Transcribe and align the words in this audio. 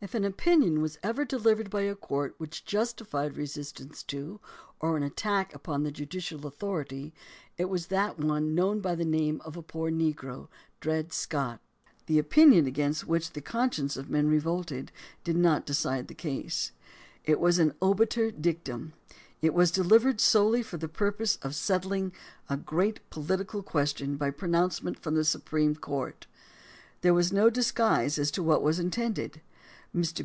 If 0.00 0.14
an 0.14 0.24
opinion 0.24 0.80
was 0.80 0.96
ever 1.02 1.24
delivered 1.24 1.70
by 1.70 1.80
a 1.80 1.96
court 1.96 2.36
which 2.38 2.64
justified 2.64 3.36
resistance 3.36 4.04
to 4.04 4.38
or 4.78 4.96
an 4.96 5.02
attack 5.02 5.52
upon 5.56 5.82
the 5.82 5.90
judicial 5.90 6.46
authority 6.46 7.12
it 7.56 7.64
was 7.64 7.88
that 7.88 8.16
one 8.16 8.54
known 8.54 8.78
by 8.80 8.94
the 8.94 9.04
name 9.04 9.42
of 9.44 9.56
a 9.56 9.60
poor 9.62 9.90
negro— 9.90 10.46
Dred 10.80 11.12
Scott. 11.12 11.58
The 12.06 12.20
opinion 12.20 12.64
against 12.64 13.08
which 13.08 13.32
the 13.32 13.40
conscience 13.40 13.96
of 13.96 14.08
men 14.08 14.28
revolted 14.28 14.92
did 15.24 15.34
not 15.36 15.66
decide 15.66 16.06
the 16.06 16.14
case. 16.14 16.70
It 17.24 17.40
was 17.40 17.58
an 17.58 17.74
obiter 17.82 18.30
dictum. 18.30 18.92
It 19.42 19.52
was 19.52 19.72
dehvered 19.72 20.20
solely 20.20 20.62
for 20.62 20.76
the 20.76 20.86
purpose 20.86 21.38
of 21.42 21.56
settling 21.56 22.12
a 22.48 22.56
great 22.56 23.00
political 23.10 23.64
question 23.64 24.14
by 24.16 24.30
pronouncement 24.30 24.96
from 25.00 25.16
the 25.16 25.24
Supreme 25.24 25.74
Court. 25.74 26.28
There 27.00 27.12
was 27.14 27.32
no 27.32 27.50
disguise 27.50 28.16
as 28.16 28.30
to 28.30 28.44
what 28.44 28.62
was 28.62 28.78
in 28.78 28.92
tended. 28.92 29.40
Mr. 29.96 30.16